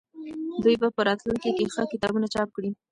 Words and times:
دوی 0.63 0.75
به 0.81 0.87
په 0.95 1.01
راتلونکي 1.07 1.51
کې 1.57 1.71
ښه 1.73 1.83
کتابونه 1.91 2.27
چاپ 2.33 2.49
کړي. 2.55 2.69